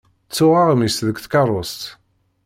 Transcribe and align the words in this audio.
Ttuɣ 0.27 0.53
aɣmis 0.61 0.97
deg 1.07 1.17
tkeṛṛust. 1.19 1.81